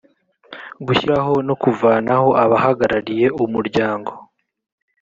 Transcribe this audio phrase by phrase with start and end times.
[0.85, 4.11] gushyiraho no kuvanaho abahagarariye umuryango